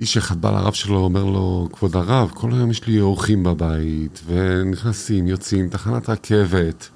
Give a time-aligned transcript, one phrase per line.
[0.00, 4.22] איש אחד בא לרב שלו, אומר לו, כבוד הרב, כל היום יש לי אורחים בבית,
[4.26, 6.88] ונכנסים, יוצאים, תחנת רכבת.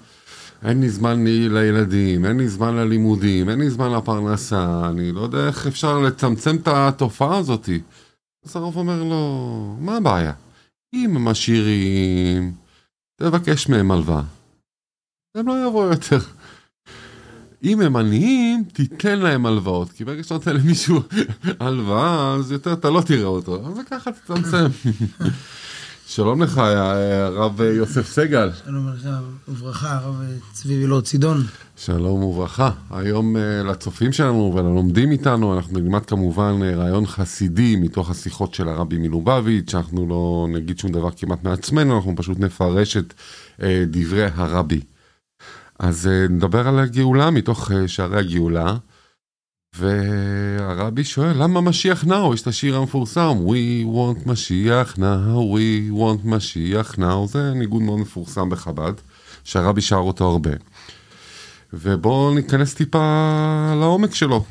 [0.62, 5.46] אין לי זמן לילדים, אין לי זמן ללימודים, אין לי זמן לפרנסה, אני לא יודע
[5.46, 7.68] איך אפשר לצמצם את התופעה הזאת.
[8.44, 10.32] אז הרב אומר לו, מה הבעיה?
[10.94, 12.52] אם הם עשירים,
[13.16, 14.22] תבקש מהם הלוואה.
[15.34, 16.18] הם לא יבואו יותר.
[17.64, 21.00] אם הם עניים, תיתן להם הלוואות, כי ברגע שאתה נותן למישהו
[21.60, 24.66] הלוואה, אז יותר אתה לא תראה אותו, אז ככה תצמצם.
[26.06, 28.50] שלום לך, הרב יוסף סגל.
[28.64, 29.08] שלום לך
[29.48, 31.42] וברכה, הרב צבי וילור צידון.
[31.76, 32.70] שלום וברכה.
[32.90, 39.70] היום לצופים שלנו וללומדים איתנו, אנחנו נלמד כמובן רעיון חסידי מתוך השיחות של הרבי מלובביץ',
[39.70, 43.14] שאנחנו לא נגיד שום דבר כמעט מעצמנו, אנחנו פשוט נפרש את
[43.90, 44.80] דברי הרבי.
[45.88, 48.76] אז נדבר על הגאולה מתוך שערי הגאולה.
[49.76, 52.34] והרבי שואל, למה משיח נאו?
[52.34, 57.98] יש את השיר המפורסם, We want משיח נאו, We want משיח נאו, זה ניגוד מאוד
[57.98, 58.92] מפורסם בחב"ד,
[59.44, 60.50] שהרבי שר אותו הרבה.
[61.72, 64.44] ובואו ניכנס טיפה לעומק שלו.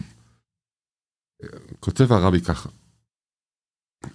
[1.79, 2.69] כותב הרבי ככה,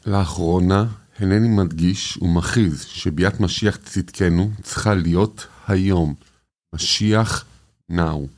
[0.07, 0.87] לאחרונה
[1.19, 6.15] הנני מדגיש ומכריז שביאת משיח צדקנו צריכה להיות היום,
[6.75, 7.45] משיח
[7.89, 8.29] נאו.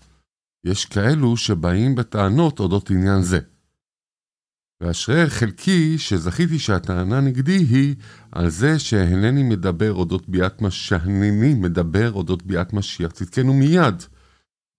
[0.65, 3.39] יש כאלו שבאים בטענות אודות עניין זה.
[4.81, 7.95] ואשרי חלקי שזכיתי שהטענה נגדי היא
[8.33, 14.03] על זה שהנני מדבר אודות ביאת משיח, הנני מדבר אודות ביאת משיח צדקנו מיד.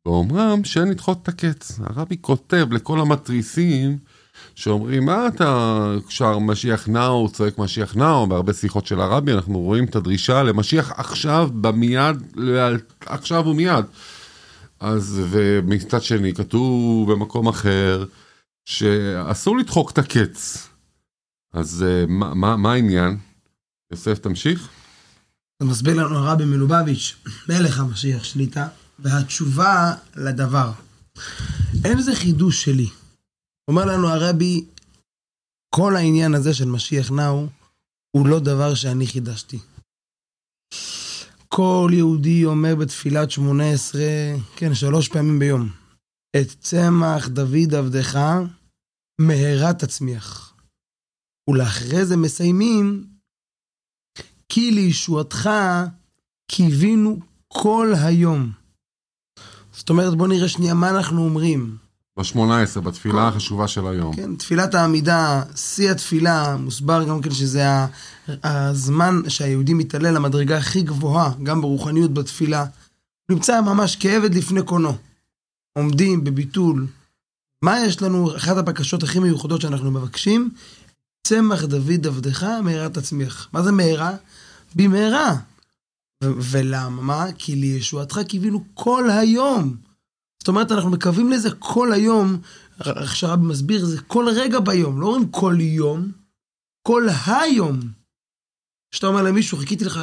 [0.06, 1.80] ואומרם שאין לדחות את הקץ.
[1.80, 3.98] הרבי כותב לכל המתריסים
[4.56, 9.86] שאומרים מה אתה שר משיח נאו, צועק משיח נאו, בהרבה שיחות של הרבי אנחנו רואים
[9.86, 12.16] את הדרישה למשיח עכשיו, במיד,
[13.06, 13.86] עכשיו ומיד.
[14.80, 18.06] אז ומצד שני כתוב במקום אחר
[18.66, 20.68] שאסור לדחוק את הקץ.
[21.54, 23.18] אז מה, מה, מה העניין?
[23.92, 24.70] יוסף תמשיך.
[25.60, 27.16] זה מסביר לנו הרבי מלובביץ',
[27.50, 28.68] מלך המשיח שליטה,
[29.00, 30.72] והתשובה לדבר.
[31.86, 32.88] אין זה חידוש שלי.
[33.72, 34.66] אומר לנו הרבי,
[35.76, 37.48] כל העניין הזה של משיח נאו
[38.12, 39.60] הוא לא דבר שאני חידשתי.
[41.48, 45.70] כל יהודי אומר בתפילת שמונה עשרה, כן, שלוש פעמים ביום,
[46.38, 48.20] את צמח דוד עבדך,
[49.22, 50.54] מהרה תצמיח.
[51.50, 53.08] ולאחרי זה מסיימים,
[54.50, 55.50] כי לישועתך
[56.52, 58.52] קיווינו כל היום.
[59.72, 61.78] זאת אומרת, בוא נראה שנייה מה אנחנו אומרים.
[62.18, 63.20] ב-18, בתפילה כל...
[63.20, 64.16] החשובה של היום.
[64.16, 67.66] כן, תפילת העמידה, שיא התפילה, מוסבר גם כן שזה
[68.44, 72.66] הזמן שהיהודי מתעלה למדרגה הכי גבוהה, גם ברוחניות בתפילה.
[73.32, 74.98] נמצא ממש כעבד לפני קונו.
[75.78, 76.88] עומדים בביטול.
[77.62, 80.50] מה יש לנו, אחת הבקשות הכי מיוחדות שאנחנו מבקשים?
[81.28, 83.50] צמח דוד עבדך מהרה תצמיח.
[83.54, 84.12] מה זה מהרה?
[84.76, 85.36] במהרה.
[86.24, 87.26] ולמה?
[87.38, 89.76] כי לישועתך קיווינו כל היום.
[90.42, 92.38] זאת אומרת, אנחנו מקווים לזה כל היום,
[92.86, 96.12] איך שהרבי מסביר, זה כל רגע ביום, לא אומרים כל יום,
[96.88, 97.80] כל היום.
[98.92, 100.00] כשאתה אומר למישהו, חיכיתי לך,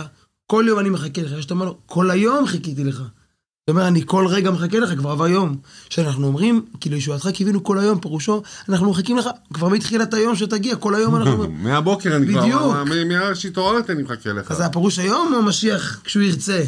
[0.46, 2.96] כל יום אני מחכה לך, כשאתה אומר לו, כל היום חיכיתי לך.
[2.96, 5.56] זאת אומרת, אני כל רגע מחכה לך, כבר עבר יום.
[5.88, 10.76] כשאנחנו אומרים, כאילו ישועתך קיווינו כל היום, פירושו, אנחנו מחכים לך כבר מתחילת היום שתגיע,
[10.76, 11.50] כל היום אנחנו...
[11.62, 12.62] מהבוקר אני כבר, בדיוק.
[13.06, 14.50] מאז שהתעוררת אני מחכה לך.
[14.50, 16.64] אז זה הפירוש היום או משיח כשהוא ירצה?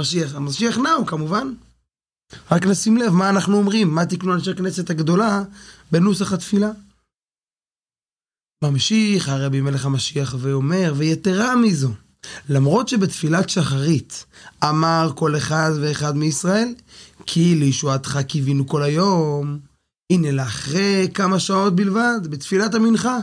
[0.00, 1.52] משיח, המשיח נאו כמובן.
[2.50, 5.42] רק נשים לב מה אנחנו אומרים, מה תקנו אנשי הכנסת הגדולה
[5.92, 6.70] בנוסח התפילה.
[8.64, 11.90] ממשיך הרבי מלך המשיח ואומר, ויתרה מזו,
[12.48, 14.24] למרות שבתפילת שחרית
[14.64, 16.74] אמר כל אחד ואחד מישראל,
[17.26, 19.58] כי לישועתך קיווינו כל היום,
[20.12, 23.18] הנה לאחרי כמה שעות בלבד, בתפילת המנחה.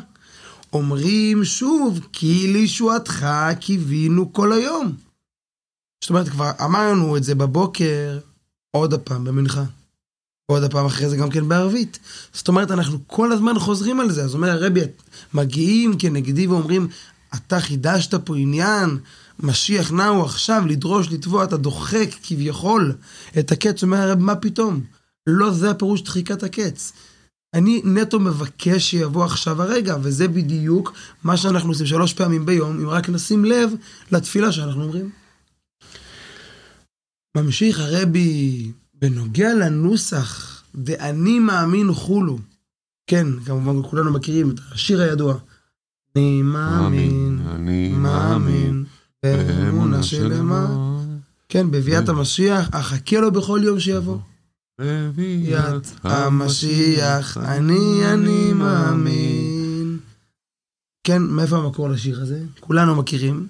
[0.73, 3.25] אומרים שוב, כי לישועתך
[3.59, 4.95] קיווינו כל היום.
[6.03, 8.19] זאת אומרת, כבר אמרנו את זה בבוקר,
[8.75, 9.63] עוד הפעם במנחה.
[10.51, 11.99] עוד הפעם אחרי זה גם כן בערבית.
[12.33, 14.23] זאת אומרת, אנחנו כל הזמן חוזרים על זה.
[14.23, 14.81] אז אומר הרבי,
[15.33, 16.87] מגיעים כנגדי ואומרים,
[17.35, 18.97] אתה חידשת פה עניין,
[19.39, 22.93] משיח נאו עכשיו לדרוש, לתבוע, אתה דוחק כביכול
[23.39, 23.83] את הקץ.
[23.83, 24.81] אומר הרבי, מה פתאום?
[25.27, 26.93] לא זה הפירוש דחיקת הקץ.
[27.53, 32.89] אני נטו מבקש שיבוא עכשיו הרגע, וזה בדיוק מה שאנחנו עושים שלוש פעמים ביום, אם
[32.89, 33.71] רק נשים לב
[34.11, 35.24] לתפילה שאנחנו אומרים.
[37.35, 42.39] ממשיך הרבי בנוגע לנוסח, ואני מאמין חולו.
[43.07, 45.37] כן, כמובן כולנו מכירים את השיר הידוע.
[46.15, 48.85] אני מאמין, אני מאמין,
[49.23, 50.67] באמונה שלמה.
[51.49, 54.17] כן, בביאת המשיח, אחכה לו בכל יום שיבוא.
[54.81, 59.97] בביאת המשיח, אני אני מאמין.
[61.03, 62.43] כן, מאיפה המקור לשיר הזה?
[62.59, 63.47] כולנו מכירים.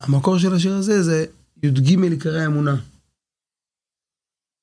[0.00, 1.24] המקור של השיר הזה זה
[1.62, 2.76] י"ג עיקרי האמונה.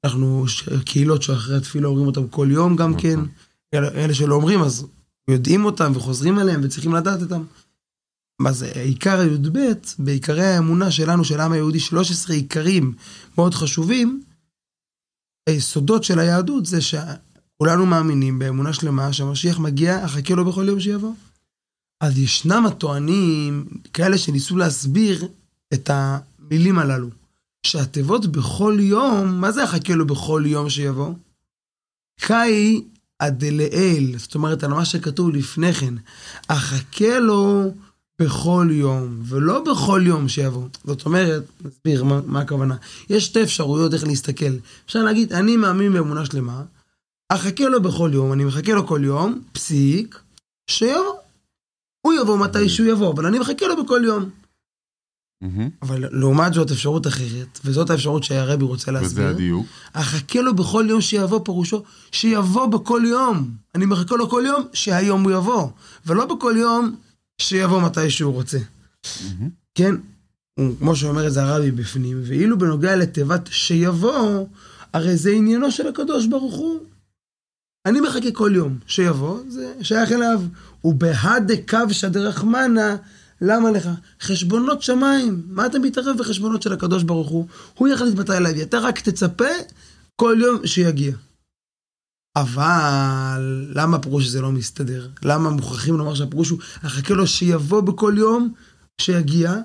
[0.03, 0.45] אנחנו
[0.85, 3.01] קהילות שאחרי התפילה אומרים אותם כל יום גם נכון.
[3.01, 3.19] כן.
[3.73, 4.85] אלה, שלא אומרים אז
[5.29, 7.43] יודעים אותם וחוזרים עליהם וצריכים לדעת אותם.
[8.51, 9.59] זה עיקר הי"ב
[9.99, 12.93] בעיקרי האמונה שלנו של העם היהודי 13 עיקרים
[13.37, 14.23] מאוד חשובים.
[15.49, 21.13] היסודות של היהדות זה שכולנו מאמינים באמונה שלמה שהמשיח מגיע אחכה לו בכל יום שיבוא.
[22.01, 25.27] אז ישנם הטוענים כאלה שניסו להסביר
[25.73, 27.09] את המילים הללו.
[27.67, 31.13] שהתיבות בכל יום, מה זה אחכה לו בכל יום שיבוא?
[32.19, 32.81] קאי
[33.19, 35.93] הדלאל, זאת אומרת על מה שכתוב לפני כן,
[36.47, 37.71] אחכה לו
[38.21, 40.67] בכל יום, ולא בכל יום שיבוא.
[40.85, 42.75] זאת אומרת, נסביר מה, מה הכוונה.
[43.09, 44.53] יש שתי אפשרויות איך להסתכל.
[44.85, 46.63] אפשר להגיד, אני מאמין באמונה שלמה,
[47.29, 50.19] אחכה לו בכל יום, אני מחכה לו כל יום, פסיק,
[50.69, 51.17] שיבוא.
[52.01, 54.29] הוא יבוא מתי שהוא יבוא, אבל אני מחכה לו בכל יום.
[55.81, 59.27] אבל לעומת זאת אפשרות אחרת, וזאת האפשרות שהרבי רוצה וזה להסביר.
[59.27, 59.65] הדיוק.
[59.93, 63.51] אחכה לו בכל יום שיבוא, פירושו שיבוא בכל יום.
[63.75, 65.67] אני מחכה לו כל יום, שהיום הוא יבוא.
[66.05, 66.95] ולא בכל יום
[67.41, 68.57] שיבוא מתי שהוא רוצה.
[69.75, 69.95] כן?
[70.79, 74.45] כמו שאומר את זה הרבי בפנים, ואילו בנוגע לתיבת שיבוא,
[74.93, 76.79] הרי זה עניינו של הקדוש ברוך הוא.
[77.85, 80.41] אני מחכה כל יום שיבוא, זה שייך אליו.
[80.83, 82.95] ובהדה קבשא דרחמנא,
[83.41, 83.89] למה לך?
[84.21, 85.43] חשבונות שמיים.
[85.47, 87.47] מה אתה מתערב בחשבונות של הקדוש ברוך הוא?
[87.73, 88.63] הוא יחליט מתי להביא.
[88.63, 89.45] אתה רק תצפה
[90.15, 91.15] כל יום שיגיע.
[92.35, 95.09] אבל למה הפירוש הזה לא מסתדר?
[95.23, 98.53] למה מוכרחים לומר שהפירוש הוא, אחכה לו שיבוא בכל יום
[99.01, 99.55] שיגיע?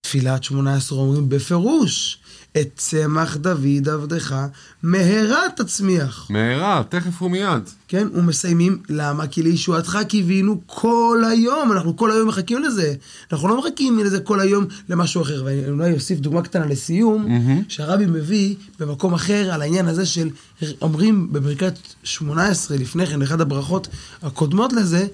[0.00, 2.18] תפילת שמונה עשרה אומרים בפירוש,
[2.60, 4.46] את צמח דוד עבדך
[4.82, 6.26] מהרה תצמיח.
[6.30, 7.62] מהרה, תכף ומיד.
[7.88, 9.26] כן, ומסיימים, למה?
[9.26, 12.94] כי לישועתך קיווינו כל היום, אנחנו כל היום מחכים לזה.
[13.32, 15.42] אנחנו לא מחכים לזה כל היום למשהו אחר.
[15.44, 17.62] ואני אולי אוסיף דוגמה קטנה לסיום, מהמם.
[17.68, 20.30] שהרבי מביא במקום אחר על העניין הזה של,
[20.82, 23.88] אומרים בברכת 18 לפני כן, אחת הברכות
[24.22, 25.06] הקודמות לזה,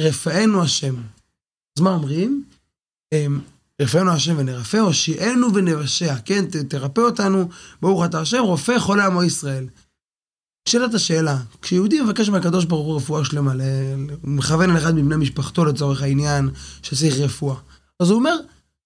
[0.00, 0.94] רפאנו השם.
[1.78, 2.44] אז מה אומרים?
[3.80, 7.48] רפאנו השם ונרפא, הושיענו ונבשע, כן, ת, תרפא אותנו,
[7.82, 9.66] ברוך אתה השם, רופא חולה עמו ישראל.
[10.68, 13.62] שאלת השאלה, כשיהודי מבקש מהקדוש ברוך הוא רפואה שלמה, ל-
[14.24, 16.50] מכוון לאחד מבני משפחתו לצורך העניין,
[16.82, 17.56] שצריך רפואה.
[18.00, 18.36] אז הוא אומר,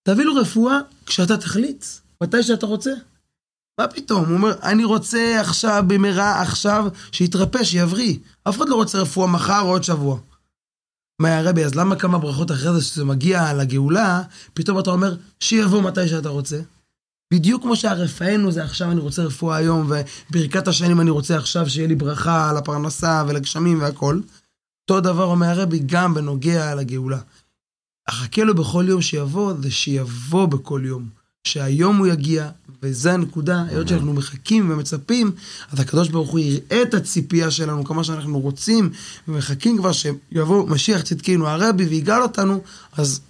[0.03, 1.85] תביא לו רפואה כשאתה תחליט,
[2.23, 2.91] מתי שאתה רוצה.
[3.81, 4.25] מה פתאום?
[4.25, 8.17] הוא אומר, אני רוצה עכשיו, במהרה, עכשיו, שיתרפא, שיבריא.
[8.49, 10.19] אף אחד לא רוצה רפואה מחר או עוד שבוע.
[11.19, 14.23] מה הרבי, אז למה כמה ברכות אחרי זה, שזה מגיע לגאולה,
[14.55, 16.61] פתאום אתה אומר, שיבוא מתי שאתה רוצה?
[17.33, 19.91] בדיוק כמו שהרפאנו זה עכשיו אני רוצה רפואה היום,
[20.31, 24.21] וברכת השנים אני רוצה עכשיו שיהיה לי ברכה על הפרנסה ולגשמים והכל.
[24.83, 27.19] אותו דבר אומר הרבי גם בנוגע לגאולה.
[28.09, 31.24] אחכה לו בכל יום שיבוא, זה שיבוא בכל יום.
[31.45, 32.51] שהיום הוא יגיע,
[32.83, 35.33] וזה הנקודה, היות שאנחנו מחכים ומצפים,
[35.73, 38.91] אז הקדוש ברוך הוא יראה את הציפייה שלנו, כמה שאנחנו רוצים,
[39.29, 42.61] ומחכים כבר שיבוא משיח צדקנו הרבי ויגאל אותנו,
[42.97, 43.21] אז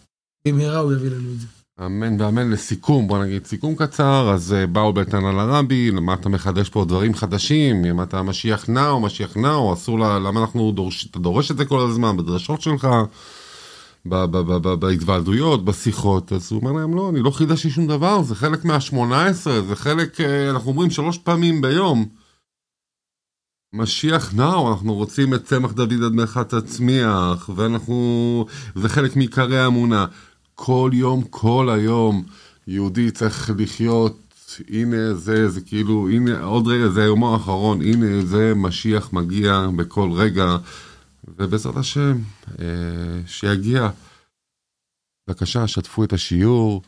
[0.48, 1.46] במהרה הוא יביא לנו את זה.
[1.80, 2.50] אמן ואמן.
[2.50, 7.14] לסיכום, בוא נגיד סיכום קצר, אז אה, באו בטענה לרבי, למה אתה מחדש פה דברים
[7.14, 11.18] חדשים, אם אתה משיח נע או משיח נע, או אסור, לה, למה אנחנו דורש, אתה
[11.18, 12.88] דורש את זה כל הזמן בדרשות שלך,
[14.06, 19.50] בהתוועדויות, בשיחות, אז הוא אומר להם לא, אני לא חידשתי שום דבר, זה חלק מה-18,
[19.68, 22.08] זה חלק, אה, אנחנו אומרים שלוש פעמים ביום.
[23.72, 30.06] משיח נאו, אנחנו רוצים את צמח דוד עד מלאכה תצמיח, ואנחנו, זה חלק מעיקרי האמונה.
[30.54, 32.22] כל יום, כל היום,
[32.66, 34.18] יהודי צריך לחיות,
[34.70, 40.10] הנה זה, זה כאילו, הנה עוד רגע, זה יומו האחרון, הנה זה משיח מגיע בכל
[40.12, 40.56] רגע,
[41.28, 42.18] ובעזרת השם,
[42.60, 42.66] אה,
[43.26, 43.88] שיגיע.
[45.28, 46.82] בבקשה, שתפו את השיעור,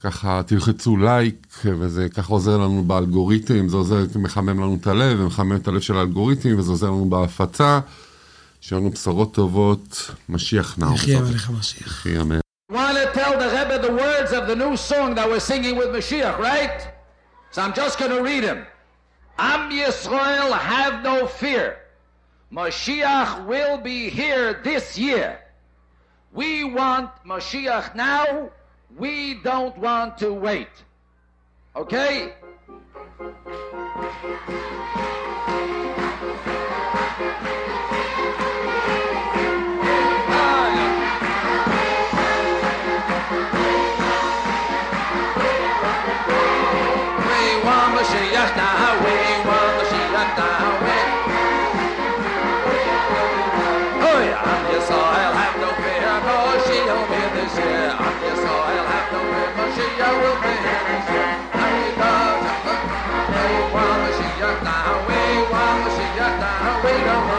[0.00, 5.56] ככה תלחצו לייק, וזה ככה עוזר לנו באלגוריתם, זה עוזר, מחמם לנו את הלב, ומחמם
[5.56, 7.80] את הלב של האלגוריתם, וזה עוזר לנו בהפצה.
[8.60, 10.94] שיהיו לנו בשורות טובות, משיח נאו.
[10.94, 11.86] יחיה מלך המשיח.
[11.86, 12.38] יחי אמן.
[12.72, 15.88] want to tell the Rebbe the words of the new song that we're singing with
[15.88, 16.78] Mashiach, right?
[17.50, 18.66] So I'm just going to read them.
[19.38, 21.66] Am Yisrael have no fear.
[22.52, 25.38] Mashiach will be here this year.
[26.32, 28.50] We want Mashiach now.
[28.96, 30.68] We don't want to wait.
[31.76, 32.32] Okay?
[33.18, 33.26] We
[47.64, 49.04] want Mashiach now.
[49.04, 50.97] We want Mashiach now.
[54.70, 57.88] your soil, have no fear, for she'll be this year.
[58.04, 61.32] On your soil, have no fear, for she will be here this year.
[61.56, 62.74] Now we love to
[63.32, 65.20] we want to see you now, we
[66.84, 67.37] we don't want